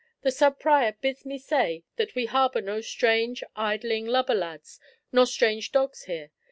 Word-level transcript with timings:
The 0.23 0.31
sub 0.31 0.57
prior 0.59 0.93
bids 0.99 1.27
me 1.27 1.37
say 1.37 1.83
that 1.97 2.15
we 2.15 2.25
harbour 2.25 2.59
no 2.59 2.81
strange, 2.81 3.43
idling, 3.55 4.07
lubber 4.07 4.33
lads 4.33 4.79
nor 5.11 5.27
strange 5.27 5.71
dogs 5.71 6.05
here. 6.05 6.31